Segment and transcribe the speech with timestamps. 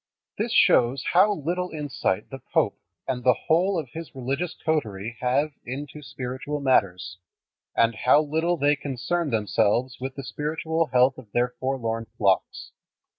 [0.39, 2.75] This shows how little insight the pope
[3.07, 7.19] and the whole of his religious coterie have into spiritual matters,
[7.75, 12.71] and how little they concern themselves with the spiritual health of their forlorn flocks.